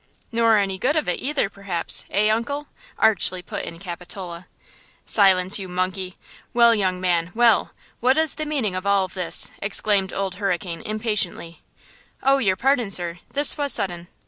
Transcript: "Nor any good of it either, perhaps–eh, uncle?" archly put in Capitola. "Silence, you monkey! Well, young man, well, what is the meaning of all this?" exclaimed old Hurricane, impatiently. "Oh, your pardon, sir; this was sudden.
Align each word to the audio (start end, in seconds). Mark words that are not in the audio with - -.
"Nor 0.31 0.57
any 0.57 0.79
good 0.79 0.95
of 0.95 1.07
it 1.07 1.21
either, 1.21 1.47
perhaps–eh, 1.47 2.27
uncle?" 2.27 2.65
archly 2.97 3.43
put 3.43 3.63
in 3.65 3.77
Capitola. 3.77 4.47
"Silence, 5.05 5.59
you 5.59 5.67
monkey! 5.67 6.17
Well, 6.55 6.73
young 6.73 6.99
man, 6.99 7.29
well, 7.35 7.71
what 7.99 8.17
is 8.17 8.33
the 8.33 8.47
meaning 8.47 8.75
of 8.75 8.87
all 8.87 9.07
this?" 9.07 9.51
exclaimed 9.61 10.11
old 10.11 10.37
Hurricane, 10.41 10.81
impatiently. 10.81 11.61
"Oh, 12.23 12.39
your 12.39 12.55
pardon, 12.55 12.89
sir; 12.89 13.19
this 13.33 13.59
was 13.59 13.73
sudden. 13.73 14.07